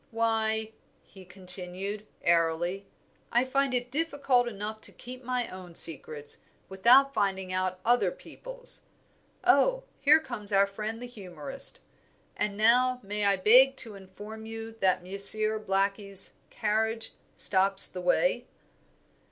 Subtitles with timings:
[0.09, 0.71] Why,"
[1.03, 2.87] he continued, airily,
[3.31, 6.39] "I find it difficult enough to keep my own secrets,
[6.69, 8.81] without finding out other people's.
[9.43, 11.81] Oh, here comes our friend the humourist.
[12.35, 18.47] And now may I beg to inform you that Monsieur Blackie's carriage stops the way."